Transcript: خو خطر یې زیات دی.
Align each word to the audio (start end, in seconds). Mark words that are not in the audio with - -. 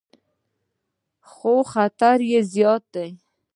خو 1.31 1.53
خطر 1.71 2.17
یې 2.31 2.39
زیات 2.53 2.83
دی. 2.93 3.09